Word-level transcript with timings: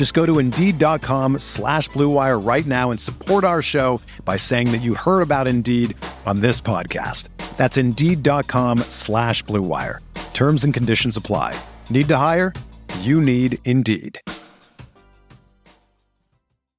Just 0.00 0.14
go 0.14 0.24
to 0.24 0.38
Indeed.com 0.38 1.40
slash 1.40 1.90
BlueWire 1.90 2.42
right 2.42 2.64
now 2.64 2.90
and 2.90 2.98
support 2.98 3.44
our 3.44 3.60
show 3.60 4.00
by 4.24 4.38
saying 4.38 4.72
that 4.72 4.78
you 4.78 4.94
heard 4.94 5.20
about 5.20 5.46
Indeed 5.46 5.94
on 6.24 6.40
this 6.40 6.58
podcast. 6.58 7.28
That's 7.58 7.76
Indeed.com 7.76 8.78
slash 8.88 9.44
BlueWire. 9.44 9.98
Terms 10.32 10.64
and 10.64 10.72
conditions 10.72 11.18
apply. 11.18 11.54
Need 11.90 12.08
to 12.08 12.16
hire? 12.16 12.54
You 13.00 13.20
need 13.20 13.58
Indeed. 13.66 14.18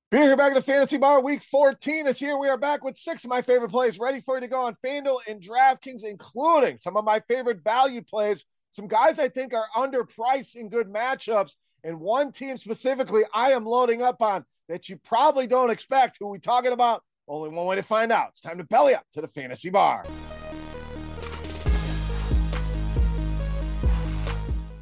Beer 0.09 0.23
here 0.23 0.35
back 0.35 0.53
at 0.53 0.55
the 0.55 0.63
Fantasy 0.63 0.97
Bar, 0.97 1.21
week 1.21 1.43
14 1.43 2.07
is 2.07 2.17
here. 2.17 2.39
We 2.39 2.49
are 2.49 2.57
back 2.57 2.83
with 2.83 2.97
six 2.97 3.23
of 3.23 3.29
my 3.29 3.43
favorite 3.43 3.69
plays 3.69 3.99
ready 3.99 4.21
for 4.21 4.37
you 4.37 4.41
to 4.41 4.47
go 4.47 4.61
on 4.61 4.75
FanDuel 4.83 5.19
and 5.27 5.39
DraftKings, 5.39 6.03
including 6.03 6.79
some 6.79 6.97
of 6.97 7.05
my 7.05 7.19
favorite 7.27 7.63
value 7.63 8.01
plays, 8.01 8.45
some 8.71 8.87
guys 8.87 9.19
I 9.19 9.29
think 9.29 9.53
are 9.53 9.67
underpriced 9.77 10.55
in 10.55 10.69
good 10.69 10.91
matchups, 10.91 11.53
and 11.83 11.99
one 11.99 12.31
team 12.31 12.57
specifically 12.57 13.23
I 13.33 13.51
am 13.51 13.65
loading 13.65 14.01
up 14.01 14.21
on 14.21 14.45
that 14.69 14.89
you 14.89 14.97
probably 14.97 15.47
don't 15.47 15.69
expect. 15.69 16.17
Who 16.19 16.27
we 16.27 16.39
talking 16.39 16.71
about? 16.71 17.03
Only 17.27 17.49
one 17.49 17.65
way 17.65 17.75
to 17.75 17.83
find 17.83 18.11
out. 18.11 18.29
It's 18.29 18.41
time 18.41 18.57
to 18.57 18.63
belly 18.63 18.93
up 18.93 19.05
to 19.13 19.21
the 19.21 19.27
Fantasy 19.27 19.69
Bar. 19.69 20.03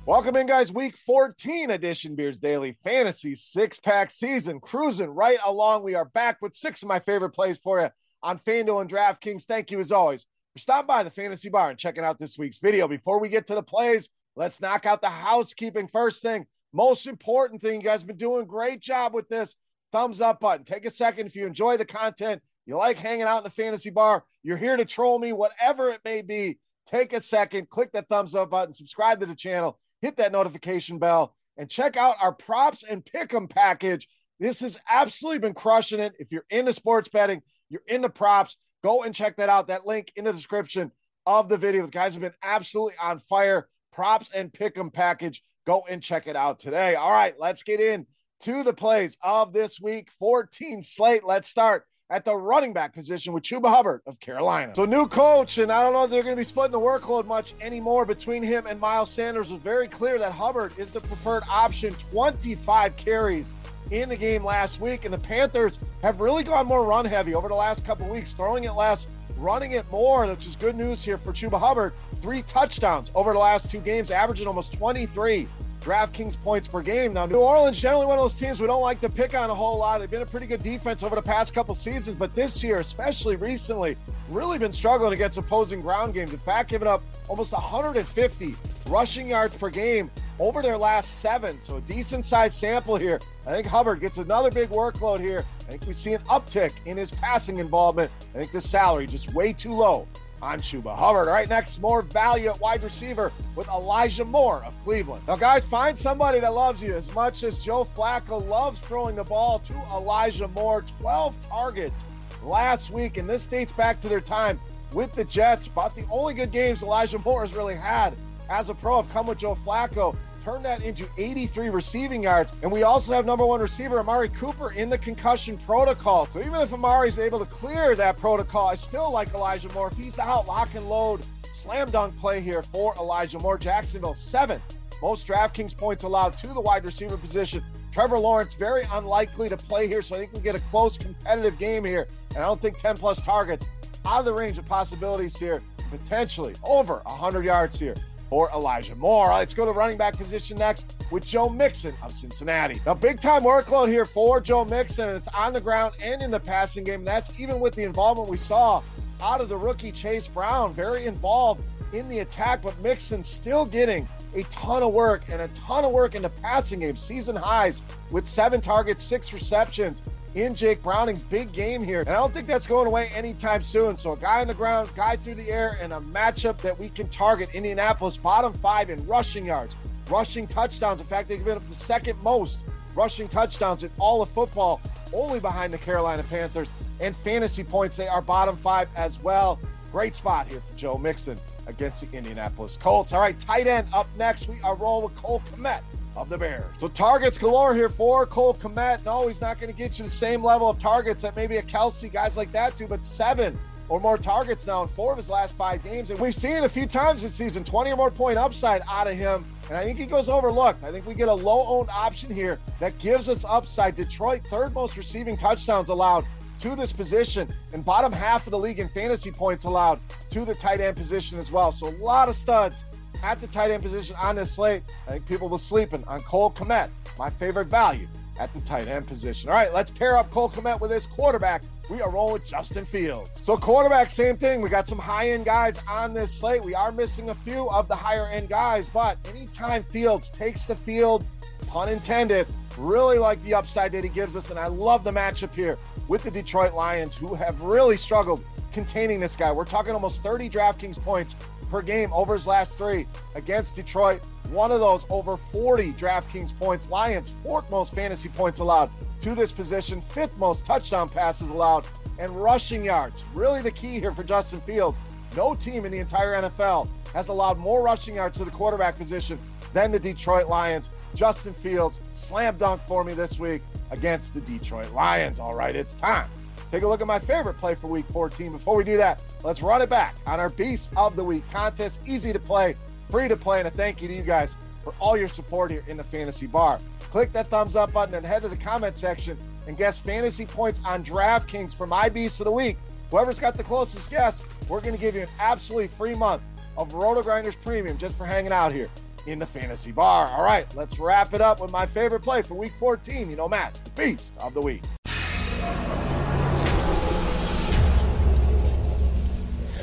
Welcome 0.05 0.35
in, 0.37 0.47
guys. 0.47 0.71
Week 0.71 0.97
14 0.97 1.69
edition 1.69 2.15
Beers 2.15 2.39
Daily 2.39 2.75
Fantasy 2.83 3.35
six 3.35 3.79
pack 3.79 4.09
season. 4.09 4.59
Cruising 4.59 5.09
right 5.09 5.37
along. 5.45 5.83
We 5.83 5.93
are 5.93 6.05
back 6.05 6.37
with 6.41 6.55
six 6.55 6.81
of 6.81 6.87
my 6.87 6.99
favorite 6.99 7.29
plays 7.29 7.59
for 7.59 7.79
you 7.79 7.89
on 8.23 8.39
FanDuel 8.39 8.81
and 8.81 8.89
DraftKings. 8.89 9.43
Thank 9.43 9.69
you, 9.69 9.79
as 9.79 9.91
always, 9.91 10.25
for 10.53 10.59
stopping 10.59 10.87
by 10.87 11.03
the 11.03 11.11
Fantasy 11.11 11.49
Bar 11.49 11.69
and 11.69 11.77
checking 11.77 12.03
out 12.03 12.17
this 12.17 12.39
week's 12.39 12.57
video. 12.57 12.87
Before 12.87 13.19
we 13.19 13.29
get 13.29 13.45
to 13.47 13.55
the 13.55 13.61
plays, 13.61 14.09
let's 14.35 14.59
knock 14.59 14.87
out 14.87 15.01
the 15.01 15.09
housekeeping 15.09 15.87
first 15.87 16.23
thing. 16.23 16.47
Most 16.73 17.07
important 17.07 17.61
thing, 17.61 17.81
you 17.81 17.87
guys 17.87 18.01
have 18.01 18.07
been 18.07 18.17
doing 18.17 18.45
great 18.45 18.81
job 18.81 19.13
with 19.13 19.27
this. 19.29 19.55
Thumbs 19.91 20.21
up 20.21 20.39
button. 20.39 20.65
Take 20.65 20.85
a 20.85 20.89
second 20.89 21.27
if 21.27 21.35
you 21.35 21.47
enjoy 21.47 21.77
the 21.77 21.85
content, 21.85 22.41
you 22.65 22.77
like 22.77 22.97
hanging 22.97 23.23
out 23.23 23.39
in 23.39 23.43
the 23.43 23.49
Fantasy 23.49 23.89
Bar, 23.89 24.23
you're 24.43 24.57
here 24.57 24.77
to 24.77 24.85
troll 24.85 25.17
me, 25.17 25.33
whatever 25.33 25.89
it 25.89 26.01
may 26.05 26.21
be. 26.21 26.59
Take 26.87 27.13
a 27.13 27.21
second, 27.21 27.69
click 27.69 27.91
that 27.93 28.07
thumbs 28.07 28.35
up 28.35 28.51
button, 28.51 28.73
subscribe 28.73 29.19
to 29.19 29.25
the 29.25 29.35
channel 29.35 29.79
hit 30.01 30.17
that 30.17 30.31
notification 30.31 30.97
bell, 30.97 31.35
and 31.57 31.69
check 31.69 31.97
out 31.97 32.15
our 32.21 32.33
props 32.33 32.83
and 32.83 33.05
pick 33.05 33.33
'em 33.33 33.47
package. 33.47 34.07
This 34.39 34.61
has 34.61 34.79
absolutely 34.87 35.39
been 35.39 35.53
crushing 35.53 35.99
it. 35.99 36.13
If 36.19 36.31
you're 36.31 36.45
into 36.49 36.73
sports 36.73 37.09
betting, 37.09 37.43
you're 37.69 37.83
into 37.87 38.09
props, 38.09 38.57
go 38.83 39.03
and 39.03 39.13
check 39.13 39.35
that 39.37 39.49
out. 39.49 39.67
That 39.67 39.85
link 39.85 40.11
in 40.15 40.23
the 40.23 40.31
description 40.31 40.91
of 41.25 41.49
the 41.49 41.57
video. 41.57 41.83
The 41.83 41.89
guys 41.89 42.13
have 42.13 42.21
been 42.21 42.33
absolutely 42.41 42.95
on 43.01 43.19
fire. 43.19 43.67
Props 43.91 44.31
and 44.33 44.53
pick 44.53 44.77
'em 44.77 44.91
package. 44.91 45.43
Go 45.65 45.83
and 45.89 46.01
check 46.01 46.27
it 46.27 46.35
out 46.35 46.59
today. 46.59 46.95
All 46.95 47.11
right, 47.11 47.35
let's 47.39 47.63
get 47.63 47.79
in 47.79 48.05
to 48.41 48.63
the 48.63 48.73
plays 48.73 49.17
of 49.21 49.53
this 49.53 49.79
week 49.79 50.09
14 50.19 50.81
slate. 50.81 51.23
Let's 51.25 51.49
start 51.49 51.85
at 52.09 52.25
the 52.25 52.35
running 52.35 52.73
back 52.73 52.93
position 52.93 53.33
with 53.33 53.43
Chuba 53.43 53.69
Hubbard 53.69 54.01
of 54.07 54.19
Carolina. 54.19 54.73
So, 54.75 54.85
new 54.85 55.07
coach, 55.07 55.59
and 55.59 55.71
I 55.71 55.83
don't 55.83 55.93
know 55.93 56.05
if 56.05 56.09
they're 56.09 56.23
going 56.23 56.35
to 56.35 56.39
be 56.39 56.43
splitting 56.43 56.71
the 56.71 56.79
workload 56.79 57.25
much 57.25 57.53
anymore 57.61 58.05
between 58.05 58.41
him 58.41 58.65
and 58.65 58.79
Miles 58.79 59.11
Sanders. 59.11 59.51
Was 59.51 59.61
very 59.61 59.87
clear 59.87 60.17
that 60.17 60.31
Hubbard 60.31 60.73
is 60.77 60.91
the 60.91 61.01
preferred 61.01 61.43
option, 61.49 61.93
25 62.11 62.95
carries 62.97 63.53
in 63.91 64.09
the 64.09 64.15
game 64.17 64.43
last 64.43 64.79
week. 64.79 65.05
And 65.05 65.13
the 65.13 65.19
Panthers 65.19 65.79
have 66.01 66.19
really 66.19 66.43
gone 66.43 66.65
more 66.65 66.83
run 66.83 67.05
heavy 67.05 67.35
over 67.35 67.47
the 67.47 67.55
last 67.55 67.85
couple 67.85 68.07
weeks, 68.09 68.33
throwing 68.33 68.63
it 68.63 68.71
less, 68.71 69.07
running 69.39 69.71
it 69.71 69.89
more, 69.91 70.27
which 70.27 70.45
is 70.45 70.55
good 70.55 70.75
news 70.75 71.03
here 71.03 71.17
for 71.17 71.31
Chuba 71.31 71.59
Hubbard. 71.59 71.93
Three 72.21 72.41
touchdowns 72.43 73.09
over 73.15 73.33
the 73.33 73.39
last 73.39 73.71
two 73.71 73.79
games, 73.79 74.11
averaging 74.11 74.47
almost 74.47 74.73
23 74.73 75.47
DraftKings 75.81 76.39
points 76.41 76.67
per 76.67 76.81
game. 76.81 77.13
Now, 77.13 77.25
New 77.25 77.37
Orleans 77.37 77.81
generally 77.81 78.05
one 78.05 78.17
of 78.17 78.23
those 78.23 78.35
teams 78.35 78.59
we 78.59 78.67
don't 78.67 78.81
like 78.81 78.99
to 78.99 79.09
pick 79.09 79.33
on 79.33 79.49
a 79.49 79.55
whole 79.55 79.77
lot. 79.77 79.99
They've 79.99 80.11
been 80.11 80.21
a 80.21 80.25
pretty 80.25 80.45
good 80.45 80.61
defense 80.61 81.03
over 81.03 81.15
the 81.15 81.21
past 81.21 81.53
couple 81.53 81.73
seasons, 81.73 82.15
but 82.15 82.33
this 82.33 82.63
year, 82.63 82.77
especially 82.77 83.37
recently, 83.37 83.95
really 84.29 84.57
been 84.57 84.73
struggling 84.73 85.13
against 85.13 85.37
opposing 85.37 85.81
ground 85.81 86.13
games. 86.13 86.33
In 86.33 86.39
fact, 86.39 86.69
giving 86.69 86.87
up 86.87 87.03
almost 87.29 87.53
150 87.53 88.55
rushing 88.87 89.29
yards 89.29 89.55
per 89.55 89.69
game 89.69 90.11
over 90.39 90.61
their 90.61 90.77
last 90.77 91.19
seven. 91.19 91.59
So 91.59 91.77
a 91.77 91.81
decent 91.81 92.25
sized 92.25 92.55
sample 92.55 92.95
here. 92.95 93.19
I 93.45 93.51
think 93.51 93.67
Hubbard 93.67 93.99
gets 93.99 94.17
another 94.17 94.49
big 94.49 94.69
workload 94.69 95.19
here. 95.19 95.45
I 95.61 95.71
think 95.71 95.85
we 95.85 95.93
see 95.93 96.13
an 96.13 96.21
uptick 96.23 96.71
in 96.85 96.97
his 96.97 97.11
passing 97.11 97.59
involvement. 97.59 98.11
I 98.33 98.39
think 98.39 98.51
the 98.51 98.61
salary 98.61 99.05
just 99.05 99.33
way 99.33 99.53
too 99.53 99.73
low 99.73 100.07
on 100.41 100.59
Chuba 100.59 100.95
Hubbard. 100.95 101.27
All 101.27 101.33
right, 101.33 101.49
next, 101.49 101.81
more 101.81 102.01
value 102.01 102.49
at 102.49 102.59
wide 102.61 102.81
receiver 102.81 103.31
with 103.55 103.67
Elijah 103.67 104.25
Moore 104.25 104.63
of 104.65 104.77
Cleveland. 104.79 105.27
Now, 105.27 105.35
guys, 105.35 105.65
find 105.65 105.97
somebody 105.99 106.39
that 106.39 106.53
loves 106.53 106.81
you 106.81 106.95
as 106.95 107.13
much 107.13 107.43
as 107.43 107.63
Joe 107.63 107.83
Flacco 107.83 108.45
loves 108.47 108.81
throwing 108.81 109.15
the 109.15 109.23
ball 109.23 109.59
to 109.59 109.73
Elijah 109.91 110.47
Moore. 110.47 110.85
12 110.99 111.49
targets 111.49 112.05
last 112.43 112.89
week, 112.89 113.17
and 113.17 113.29
this 113.29 113.47
dates 113.47 113.73
back 113.73 113.99
to 114.01 114.07
their 114.07 114.21
time 114.21 114.59
with 114.93 115.11
the 115.13 115.25
Jets. 115.25 115.67
About 115.67 115.95
the 115.95 116.05
only 116.09 116.33
good 116.33 116.51
games 116.51 116.83
Elijah 116.83 117.19
Moore 117.19 117.41
has 117.41 117.53
really 117.53 117.75
had 117.75 118.15
as 118.49 118.69
a 118.69 118.73
pro 118.73 119.01
have 119.01 119.11
come 119.11 119.27
with 119.27 119.39
Joe 119.39 119.55
Flacco 119.55 120.15
turned 120.49 120.65
that 120.65 120.81
into 120.81 121.07
83 121.17 121.69
receiving 121.69 122.23
yards. 122.23 122.51
And 122.63 122.71
we 122.71 122.81
also 122.81 123.13
have 123.13 123.23
number 123.23 123.45
one 123.45 123.61
receiver 123.61 123.99
Amari 123.99 124.29
Cooper 124.29 124.71
in 124.71 124.89
the 124.89 124.97
concussion 124.97 125.59
protocol. 125.59 126.25
So 126.25 126.39
even 126.39 126.55
if 126.55 126.73
Amari's 126.73 127.19
able 127.19 127.37
to 127.37 127.45
clear 127.45 127.95
that 127.95 128.17
protocol, 128.17 128.67
I 128.67 128.73
still 128.73 129.11
like 129.11 129.31
Elijah 129.35 129.71
Moore. 129.73 129.89
If 129.91 129.97
he's 129.97 130.17
out, 130.17 130.47
lock 130.47 130.73
and 130.73 130.89
load, 130.89 131.21
slam 131.51 131.91
dunk 131.91 132.17
play 132.17 132.41
here 132.41 132.63
for 132.63 132.95
Elijah 132.95 133.37
Moore. 133.37 133.59
Jacksonville, 133.59 134.15
seventh 134.15 134.63
most 135.03 135.27
DraftKings 135.27 135.77
points 135.77 136.03
allowed 136.03 136.35
to 136.37 136.47
the 136.47 136.61
wide 136.61 136.83
receiver 136.83 137.15
position. 137.15 137.63
Trevor 137.91 138.17
Lawrence, 138.17 138.55
very 138.55 138.83
unlikely 138.91 139.49
to 139.49 139.57
play 139.57 139.87
here, 139.87 140.01
so 140.01 140.15
I 140.15 140.19
think 140.19 140.33
we 140.33 140.39
get 140.39 140.55
a 140.55 140.59
close 140.61 140.97
competitive 140.97 141.59
game 141.59 141.85
here. 141.85 142.07
And 142.29 142.39
I 142.39 142.47
don't 142.47 142.61
think 142.61 142.79
10 142.79 142.97
plus 142.97 143.21
targets 143.21 143.67
out 144.03 144.19
of 144.21 144.25
the 144.25 144.33
range 144.33 144.57
of 144.57 144.65
possibilities 144.65 145.37
here, 145.37 145.61
potentially 145.91 146.55
over 146.63 147.01
100 147.05 147.45
yards 147.45 147.79
here 147.79 147.95
for 148.29 148.49
Elijah 148.51 148.95
Moore. 148.95 149.29
Let's 149.29 149.53
go 149.53 149.65
to 149.65 149.71
running 149.71 149.97
back 149.97 150.15
position 150.15 150.57
next 150.57 150.95
with 151.11 151.25
Joe 151.25 151.49
Mixon 151.49 151.95
of 152.03 152.13
Cincinnati. 152.13 152.79
Now, 152.85 152.93
big 152.93 153.19
time 153.19 153.43
workload 153.43 153.89
here 153.89 154.05
for 154.05 154.39
Joe 154.39 154.63
Mixon. 154.65 155.09
It's 155.09 155.27
on 155.29 155.53
the 155.53 155.61
ground 155.61 155.95
and 156.01 156.21
in 156.21 156.31
the 156.31 156.39
passing 156.39 156.83
game. 156.83 156.99
And 156.99 157.07
that's 157.07 157.31
even 157.39 157.59
with 157.59 157.73
the 157.75 157.83
involvement 157.83 158.29
we 158.29 158.37
saw 158.37 158.81
out 159.21 159.41
of 159.41 159.49
the 159.49 159.57
rookie 159.57 159.91
Chase 159.91 160.27
Brown, 160.27 160.73
very 160.73 161.05
involved 161.05 161.63
in 161.93 162.07
the 162.07 162.19
attack, 162.19 162.61
but 162.61 162.79
Mixon 162.81 163.23
still 163.23 163.65
getting 163.65 164.07
a 164.35 164.43
ton 164.43 164.83
of 164.83 164.93
work 164.93 165.23
and 165.29 165.41
a 165.41 165.47
ton 165.49 165.85
of 165.85 165.91
work 165.91 166.15
in 166.15 166.21
the 166.21 166.29
passing 166.29 166.79
game, 166.79 166.95
season 166.95 167.35
highs 167.35 167.83
with 168.11 168.27
seven 168.27 168.61
targets, 168.61 169.03
six 169.03 169.33
receptions 169.33 170.01
in 170.35 170.53
Jake 170.53 170.81
Browning's 170.81 171.23
big 171.23 171.51
game 171.51 171.83
here. 171.83 172.01
And 172.01 172.09
I 172.09 172.13
don't 172.13 172.33
think 172.33 172.47
that's 172.47 172.67
going 172.67 172.87
away 172.87 173.09
anytime 173.15 173.63
soon. 173.63 173.97
So 173.97 174.13
a 174.13 174.17
guy 174.17 174.41
on 174.41 174.47
the 174.47 174.53
ground, 174.53 174.89
guy 174.95 175.15
through 175.15 175.35
the 175.35 175.49
air, 175.49 175.77
and 175.81 175.93
a 175.93 175.99
matchup 175.99 176.59
that 176.59 176.77
we 176.77 176.89
can 176.89 177.07
target. 177.09 177.49
Indianapolis 177.53 178.17
bottom 178.17 178.53
five 178.53 178.89
in 178.89 179.05
rushing 179.07 179.45
yards, 179.45 179.75
rushing 180.09 180.47
touchdowns. 180.47 180.99
In 180.99 181.07
fact, 181.07 181.27
they've 181.27 181.39
given 181.39 181.57
up 181.57 181.67
the 181.67 181.75
second 181.75 182.21
most 182.21 182.59
rushing 182.95 183.27
touchdowns 183.27 183.83
in 183.83 183.89
all 183.97 184.21
of 184.21 184.29
football, 184.29 184.81
only 185.13 185.39
behind 185.39 185.73
the 185.73 185.77
Carolina 185.77 186.23
Panthers. 186.23 186.67
And 186.99 187.15
fantasy 187.15 187.63
points, 187.63 187.95
they 187.95 188.07
are 188.07 188.21
bottom 188.21 188.55
five 188.57 188.89
as 188.95 189.21
well. 189.21 189.59
Great 189.91 190.15
spot 190.15 190.47
here 190.47 190.59
for 190.59 190.77
Joe 190.77 190.97
Mixon 190.97 191.39
against 191.69 192.01
the 192.01 192.17
Indianapolis 192.17 192.75
Colts. 192.75 193.13
All 193.13 193.21
right, 193.21 193.39
tight 193.39 193.67
end 193.67 193.87
up 193.93 194.07
next. 194.17 194.49
We 194.49 194.59
are 194.61 194.75
rolling 194.75 195.05
with 195.05 195.15
Cole 195.15 195.41
Kmet 195.51 195.81
of 196.17 196.27
the 196.27 196.37
Bears. 196.37 196.73
So 196.79 196.87
targets 196.87 197.37
galore 197.37 197.73
here 197.73 197.87
for 197.87 198.25
Cole 198.25 198.55
Kmet. 198.55 199.05
No, 199.05 199.27
he's 199.27 199.39
not 199.39 199.59
going 199.59 199.71
to 199.71 199.77
get 199.77 199.97
you 199.99 200.05
the 200.05 200.11
same 200.11 200.43
level 200.43 200.69
of 200.69 200.77
targets 200.79 201.21
that 201.21 201.35
maybe 201.35 201.57
a 201.57 201.61
Kelce, 201.61 202.11
guys 202.11 202.35
like 202.35 202.51
that 202.51 202.75
do, 202.75 202.87
but 202.87 203.05
seven 203.05 203.57
or 203.87 203.99
more 203.99 204.17
targets 204.17 204.67
now 204.67 204.83
in 204.83 204.87
four 204.89 205.11
of 205.11 205.17
his 205.17 205.29
last 205.29 205.57
five 205.57 205.83
games. 205.83 206.11
And 206.11 206.19
we've 206.19 206.35
seen 206.35 206.57
it 206.57 206.63
a 206.63 206.69
few 206.69 206.85
times 206.85 207.23
this 207.23 207.33
season 207.33 207.63
20 207.63 207.91
or 207.91 207.95
more 207.95 208.11
point 208.11 208.37
upside 208.37 208.81
out 208.87 209.07
of 209.07 209.15
him. 209.15 209.45
And 209.67 209.77
I 209.77 209.83
think 209.83 209.97
he 209.97 210.05
goes 210.05 210.29
overlooked. 210.29 210.83
I 210.83 210.91
think 210.91 211.05
we 211.05 211.15
get 211.15 211.27
a 211.27 211.33
low 211.33 211.65
owned 211.67 211.89
option 211.89 212.33
here 212.33 212.59
that 212.79 212.97
gives 212.99 213.29
us 213.29 213.45
upside. 213.47 213.95
Detroit, 213.95 214.41
third 214.49 214.73
most 214.73 214.95
receiving 214.95 215.35
touchdowns 215.35 215.89
allowed 215.89 216.25
to 216.59 216.75
this 216.75 216.93
position 216.93 217.47
and 217.73 217.83
bottom 217.83 218.11
half 218.11 218.45
of 218.47 218.51
the 218.51 218.59
league 218.59 218.79
in 218.79 218.89
fantasy 218.89 219.31
points 219.31 219.65
allowed 219.65 219.99
to 220.29 220.45
the 220.45 220.55
tight 220.55 220.81
end 220.81 220.95
position 220.95 221.37
as 221.37 221.51
well. 221.51 221.71
So 221.71 221.87
a 221.87 221.97
lot 222.03 222.29
of 222.29 222.35
studs 222.35 222.83
at 223.23 223.41
the 223.41 223.47
tight 223.47 223.71
end 223.71 223.83
position 223.83 224.15
on 224.21 224.35
this 224.35 224.53
slate. 224.53 224.83
I 225.07 225.11
think 225.11 225.25
people 225.25 225.49
were 225.49 225.57
sleeping 225.57 226.03
on 226.07 226.21
Cole 226.21 226.51
Kmet, 226.51 226.89
my 227.17 227.29
favorite 227.29 227.67
value 227.67 228.07
at 228.39 228.53
the 228.53 228.61
tight 228.61 228.87
end 228.87 229.05
position. 229.05 229.49
All 229.49 229.55
right, 229.55 229.73
let's 229.73 229.91
pair 229.91 230.17
up 230.17 230.29
Cole 230.31 230.49
Kmet 230.49 230.79
with 230.79 230.89
this 230.89 231.05
quarterback. 231.05 231.63
We 231.89 232.01
are 232.01 232.09
rolling 232.09 232.33
with 232.33 232.45
Justin 232.45 232.85
Fields. 232.85 233.43
So, 233.43 233.57
quarterback, 233.57 234.11
same 234.11 234.37
thing. 234.37 234.61
We 234.61 234.69
got 234.69 234.87
some 234.87 234.99
high 234.99 235.31
end 235.31 235.45
guys 235.45 235.77
on 235.89 236.13
this 236.13 236.33
slate. 236.33 236.63
We 236.63 236.75
are 236.75 236.91
missing 236.91 237.29
a 237.31 237.35
few 237.35 237.69
of 237.69 237.87
the 237.87 237.95
higher 237.95 238.27
end 238.27 238.47
guys, 238.47 238.87
but 238.87 239.17
anytime 239.29 239.83
Fields 239.83 240.29
takes 240.29 240.65
the 240.65 240.75
field, 240.75 241.29
pun 241.67 241.89
intended, 241.89 242.47
really 242.77 243.17
like 243.17 243.41
the 243.43 243.53
upside 243.53 243.91
that 243.91 244.03
he 244.03 244.09
gives 244.09 244.35
us. 244.35 244.49
And 244.49 244.59
I 244.59 244.67
love 244.67 245.03
the 245.03 245.11
matchup 245.11 245.53
here 245.53 245.77
with 246.07 246.23
the 246.23 246.31
Detroit 246.31 246.73
Lions, 246.73 247.17
who 247.17 247.35
have 247.35 247.61
really 247.61 247.97
struggled 247.97 248.43
containing 248.71 249.19
this 249.19 249.35
guy. 249.35 249.51
We're 249.51 249.65
talking 249.65 249.93
almost 249.93 250.23
30 250.23 250.49
DraftKings 250.49 251.01
points 251.01 251.35
per 251.69 251.81
game 251.81 252.11
over 252.13 252.33
his 252.33 252.47
last 252.47 252.77
three 252.77 253.05
against 253.35 253.75
Detroit. 253.75 254.21
One 254.49 254.71
of 254.71 254.79
those 254.79 255.05
over 255.09 255.37
40 255.37 255.93
DraftKings 255.93 256.57
points. 256.57 256.89
Lions, 256.89 257.31
fourth 257.43 257.69
most 257.69 257.93
fantasy 257.93 258.29
points 258.29 258.59
allowed 258.59 258.89
to 259.21 259.35
this 259.35 259.51
position, 259.51 260.01
fifth 260.01 260.37
most 260.37 260.65
touchdown 260.65 261.09
passes 261.09 261.49
allowed, 261.49 261.85
and 262.19 262.31
rushing 262.31 262.83
yards. 262.83 263.23
Really 263.33 263.61
the 263.61 263.71
key 263.71 263.99
here 263.99 264.11
for 264.11 264.23
Justin 264.23 264.61
Fields. 264.61 264.97
No 265.37 265.53
team 265.53 265.85
in 265.85 265.91
the 265.91 265.99
entire 265.99 266.41
NFL 266.41 266.89
has 267.13 267.27
allowed 267.27 267.59
more 267.59 267.83
rushing 267.83 268.15
yards 268.15 268.37
to 268.39 268.45
the 268.45 268.51
quarterback 268.51 268.97
position 268.97 269.37
than 269.73 269.91
the 269.91 269.99
Detroit 269.99 270.47
Lions. 270.47 270.89
Justin 271.19 271.53
Fields, 271.53 271.99
slam 272.11 272.55
dunk 272.55 272.81
for 272.87 273.03
me 273.03 273.11
this 273.11 273.37
week 273.37 273.61
against 273.91 274.33
the 274.33 274.39
Detroit 274.39 274.89
Lions. 274.93 275.37
All 275.37 275.53
right, 275.53 275.75
it's 275.75 275.93
time 275.93 276.29
take 276.71 276.83
a 276.83 276.87
look 276.87 277.01
at 277.01 277.07
my 277.07 277.19
favorite 277.19 277.55
play 277.55 277.75
for 277.75 277.87
week 277.87 278.05
14. 278.13 278.53
Before 278.53 278.77
we 278.77 278.85
do 278.85 278.95
that, 278.95 279.21
let's 279.43 279.61
run 279.61 279.81
it 279.81 279.89
back 279.89 280.15
on 280.25 280.39
our 280.39 280.47
Beast 280.49 280.93
of 280.95 281.17
the 281.17 281.23
Week 281.23 281.43
contest. 281.51 281.99
Easy 282.05 282.31
to 282.31 282.39
play, 282.39 282.75
free 283.09 283.27
to 283.27 283.35
play, 283.35 283.59
and 283.59 283.67
a 283.67 283.71
thank 283.71 284.01
you 284.01 284.07
to 284.07 284.13
you 284.13 284.23
guys 284.23 284.55
for 284.81 284.93
all 284.97 285.17
your 285.17 285.27
support 285.27 285.71
here 285.71 285.83
in 285.87 285.97
the 285.97 286.03
Fantasy 286.05 286.47
Bar. 286.47 286.79
Click 287.11 287.33
that 287.33 287.47
thumbs 287.47 287.75
up 287.75 287.91
button 287.91 288.15
and 288.15 288.25
head 288.25 288.43
to 288.43 288.47
the 288.47 288.55
comment 288.55 288.95
section 288.95 289.37
and 289.67 289.77
guess 289.77 289.99
fantasy 289.99 290.45
points 290.45 290.81
on 290.85 291.03
DraftKings 291.03 291.75
for 291.75 291.85
my 291.85 292.07
Beast 292.07 292.39
of 292.39 292.45
the 292.45 292.51
Week. 292.51 292.77
Whoever's 293.11 293.41
got 293.41 293.55
the 293.55 293.63
closest 293.63 294.09
guess, 294.09 294.41
we're 294.69 294.79
going 294.79 294.95
to 294.95 295.01
give 295.01 295.15
you 295.15 295.23
an 295.23 295.29
absolutely 295.39 295.87
free 295.87 296.15
month 296.15 296.43
of 296.77 296.93
RotoGrinders 296.93 297.55
Premium 297.61 297.97
just 297.97 298.15
for 298.15 298.25
hanging 298.25 298.53
out 298.53 298.71
here 298.71 298.89
in 299.29 299.39
the 299.39 299.45
Fantasy 299.45 299.91
Bar. 299.91 300.27
All 300.27 300.43
right, 300.43 300.65
let's 300.75 300.99
wrap 300.99 301.33
it 301.33 301.41
up 301.41 301.61
with 301.61 301.71
my 301.71 301.85
favorite 301.85 302.21
play 302.21 302.41
for 302.41 302.55
Week 302.55 302.73
14. 302.79 303.29
You 303.29 303.35
know, 303.35 303.47
Matt's 303.47 303.79
the 303.79 303.91
Beast 303.91 304.35
of 304.39 304.53
the 304.53 304.61
Week. 304.61 304.83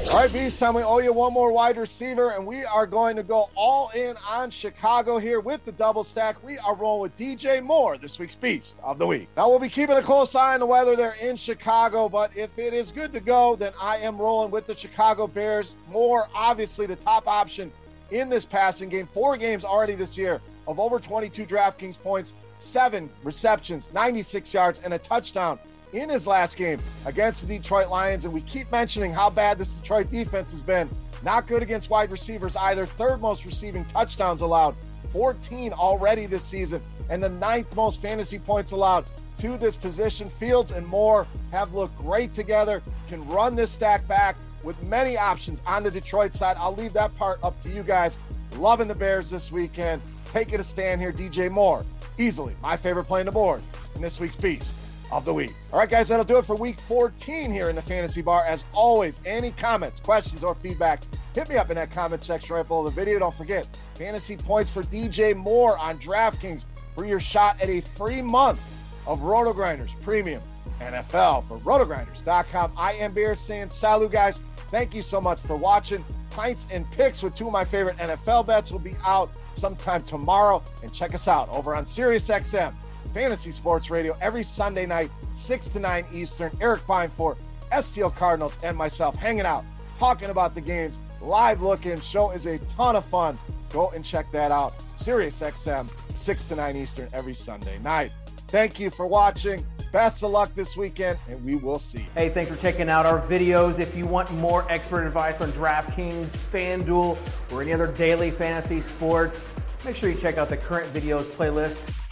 All 0.09 0.23
right, 0.23 0.33
Beast 0.33 0.61
time. 0.61 0.75
We 0.75 0.83
owe 0.83 1.01
you 1.01 1.13
one 1.13 1.33
more 1.33 1.51
wide 1.51 1.77
receiver, 1.77 2.31
and 2.31 2.47
we 2.47 2.65
are 2.65 2.87
going 2.87 3.17
to 3.17 3.25
go 3.25 3.51
all 3.57 3.91
in 3.91 4.17
on 4.27 4.51
Chicago 4.51 5.19
here 5.19 5.41
with 5.41 5.65
the 5.65 5.73
double 5.73 6.05
stack. 6.05 6.43
We 6.45 6.59
are 6.59 6.77
rolling 6.77 7.03
with 7.03 7.17
DJ 7.17 7.61
Moore, 7.61 7.99
this 7.99 8.17
week's 8.19 8.37
Beast 8.37 8.79
of 8.85 9.01
the 9.01 9.07
Week. 9.07 9.29
Now, 9.37 9.49
we'll 9.49 9.59
be 9.59 9.69
keeping 9.69 9.97
a 9.97 10.03
close 10.03 10.35
eye 10.37 10.55
on 10.55 10.61
the 10.61 10.67
weather 10.67 10.95
there 10.95 11.17
in 11.21 11.35
Chicago, 11.35 12.09
but 12.09 12.35
if 12.37 12.57
it 12.57 12.73
is 12.73 12.93
good 12.93 13.13
to 13.15 13.21
go, 13.21 13.57
then 13.57 13.73
I 13.81 13.99
am 13.99 14.17
rolling 14.17 14.53
with 14.53 14.69
the 14.69 14.77
Chicago 14.77 15.27
Bears. 15.27 15.75
Moore, 15.91 16.29
obviously, 16.35 16.87
the 16.87 16.97
top 16.97 17.27
option 17.27 17.73
in 18.11 18.29
this 18.29 18.45
passing 18.45 18.89
game. 18.89 19.07
Four 19.07 19.37
games 19.37 19.65
already 19.65 19.95
this 19.95 20.17
year 20.17 20.41
of 20.67 20.79
over 20.81 20.99
22 20.99 21.45
DraftKings 21.47 22.01
points, 22.01 22.33
seven 22.59 23.11
receptions, 23.23 23.93
96 23.93 24.53
yards, 24.53 24.81
and 24.81 24.95
a 24.95 24.99
touchdown 24.99 25.59
in 25.93 26.09
his 26.09 26.27
last 26.27 26.57
game 26.57 26.81
against 27.05 27.47
the 27.47 27.59
Detroit 27.59 27.89
Lions. 27.89 28.25
And 28.25 28.35
we 28.35 28.41
keep 28.43 28.71
mentioning 28.71 29.13
how 29.13 29.31
bad 29.31 29.59
this 29.59 29.75
Detroit 29.75 30.11
defense 30.11 30.53
has 30.53 30.63
been. 30.63 30.89
Not 31.25 31.47
good 31.47 31.63
against 31.63 31.91
wide 31.91 32.11
receivers 32.11 32.57
either. 32.57 32.87
Third 32.87 33.21
most 33.21 33.45
receiving 33.45 33.85
touchdowns 33.87 34.43
allowed, 34.43 34.75
14 35.13 35.73
already 35.73 36.27
this 36.27 36.45
season, 36.45 36.83
and 37.09 37.23
the 37.23 37.29
ninth 37.29 37.75
most 37.75 38.03
fantasy 38.03 38.39
points 38.39 38.73
allowed 38.73 39.05
to 39.39 39.57
this 39.57 39.77
position. 39.77 40.29
Fields 40.29 40.73
and 40.73 40.87
Moore 40.87 41.27
have 41.53 41.73
looked 41.75 41.97
great 41.99 42.33
together, 42.33 42.83
can 43.09 43.27
run 43.29 43.55
this 43.55 43.71
stack 43.71 44.07
back 44.07 44.37
with 44.63 44.83
many 44.83 45.17
options 45.17 45.63
on 45.67 45.83
the 45.83 45.91
Detroit 45.91 46.35
side. 46.35 46.57
I'll 46.59 46.75
leave 46.75 46.93
that 46.95 47.15
part 47.17 47.39
up 47.43 47.61
to 47.63 47.71
you 47.71 47.83
guys. 47.83 48.19
Loving 48.57 48.89
the 48.89 48.95
Bears 48.95 49.31
this 49.31 49.53
weekend. 49.53 50.03
Taking 50.27 50.61
a 50.61 50.65
stand 50.65 51.01
here, 51.01 51.13
DJ 51.13 51.51
Moore. 51.51 51.85
Easily 52.19 52.55
my 52.63 52.77
favorite 52.77 53.05
play 53.05 53.21
on 53.21 53.27
the 53.27 53.33
board 53.33 53.63
in 53.95 54.03
this 54.03 54.19
week's 54.19 54.37
Beast 54.37 54.75
of 55.13 55.25
the 55.25 55.33
week. 55.33 55.55
All 55.73 55.79
right, 55.79 55.89
guys, 55.89 56.09
that'll 56.09 56.25
do 56.25 56.39
it 56.39 56.47
for 56.47 56.57
week 56.57 56.81
14 56.81 57.51
here 57.51 57.69
in 57.69 57.77
the 57.77 57.83
Fantasy 57.83 58.23
Bar. 58.23 58.45
As 58.45 58.65
always, 58.73 59.21
any 59.25 59.53
comments, 59.53 60.01
questions, 60.01 60.43
or 60.43 60.55
feedback, 60.57 61.03
hit 61.35 61.49
me 61.49 61.57
up 61.57 61.71
in 61.71 61.77
that 61.77 61.91
comment 61.91 62.25
section 62.25 62.57
right 62.57 62.67
below 62.67 62.85
the 62.85 62.91
video. 62.91 63.19
Don't 63.19 63.35
forget, 63.35 63.69
fantasy 63.95 64.37
points 64.37 64.71
for 64.71 64.83
DJ 64.83 65.37
Moore 65.37 65.79
on 65.79 65.99
DraftKings 65.99 66.67
for 66.95 67.07
your 67.07 67.21
shot 67.21 67.61
at 67.61 67.69
a 67.69 67.81
free 67.81 68.23
month 68.23 68.61
of 69.07 69.21
RotoGrinders 69.21 70.01
Premium 70.03 70.43
NFL 70.81 71.49
for 71.49 71.59
rotogrinders.com. 71.59 72.73
I 72.77 72.93
am 72.95 73.13
Beer 73.13 73.35
saying 73.35 73.71
salut, 73.71 74.13
guys. 74.13 74.39
Thank 74.39 74.95
you 74.95 75.03
so 75.03 75.21
much 75.21 75.41
for 75.41 75.57
watching. 75.57 76.05
Pints 76.31 76.67
and 76.71 76.91
picks 76.91 77.23
with 77.23 77.35
two 77.35 77.47
of 77.47 77.53
my 77.53 77.65
favorite 77.65 77.97
NFL 77.97 78.47
bets 78.47 78.71
will 78.73 78.79
be 78.79 78.95
out 79.05 79.31
sometime 79.55 80.03
tomorrow. 80.03 80.63
And 80.83 80.93
check 80.93 81.15
us 81.15 81.29
out 81.29 81.49
over 81.49 81.75
on 81.75 81.85
SiriusXM 81.85 82.75
Fantasy 83.15 83.51
Sports 83.51 83.91
Radio 83.91 84.15
every 84.21 84.43
Sunday 84.43 84.85
night, 84.85 85.11
6 85.35 85.69
to 85.69 85.81
9 85.81 86.05
Eastern. 86.13 86.51
Eric 86.61 86.83
for 86.83 87.37
STL 87.73 88.15
Cardinals, 88.15 88.59
and 88.63 88.77
myself 88.77 89.17
hanging 89.17 89.47
out, 89.47 89.65
talking 89.99 90.31
about 90.31 90.55
the 90.55 90.61
games, 90.61 90.99
live 91.23 91.63
looking. 91.63 91.99
Show 92.01 92.31
is 92.31 92.47
a 92.47 92.59
ton 92.59 92.97
of 92.97 93.05
fun. 93.07 93.39
Go 93.71 93.91
and 93.91 94.05
check 94.05 94.31
that 94.33 94.53
out. 94.53 94.75
Sirius 94.97 95.41
XM, 95.41 95.91
6 96.15 96.45
to 96.47 96.57
9 96.57 96.77
Eastern 96.77 97.09
every 97.13 97.35
Sunday 97.35 97.79
night. 97.79 98.13
Thank 98.49 98.79
you 98.79 98.91
for 98.91 99.07
watching. 99.07 99.65
Best 99.93 100.23
of 100.23 100.31
luck 100.31 100.55
this 100.55 100.77
weekend, 100.77 101.19
and 101.29 101.43
we 101.45 101.57
will 101.57 101.79
see. 101.79 102.07
Hey, 102.15 102.29
thanks 102.29 102.51
for 102.51 102.57
checking 102.57 102.91
out 102.91 103.07
our 103.07 103.21
videos. 103.21 103.79
If 103.79 103.97
you 103.97 104.07
want 104.07 104.31
more 104.35 104.71
expert 104.71 105.07
advice 105.07 105.41
on 105.41 105.51
DraftKings, 105.53 106.37
FanDuel, 106.37 107.17
or 107.53 107.63
any 107.63 107.73
other 107.73 107.87
daily 107.87 108.31
fantasy 108.31 108.81
sports, 108.81 109.45
make 109.85 109.97
sure 109.97 110.11
you 110.11 110.17
check 110.17 110.39
out 110.39 110.49
the 110.49 110.57
current 110.57 110.93
videos 110.93 111.25
playlist 111.25 112.06